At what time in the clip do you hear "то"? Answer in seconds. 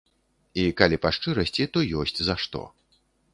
1.77-1.85